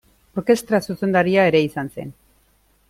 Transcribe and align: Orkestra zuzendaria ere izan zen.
Orkestra 0.41 0.79
zuzendaria 0.93 1.47
ere 1.51 1.63
izan 1.69 1.95
zen. 1.99 2.13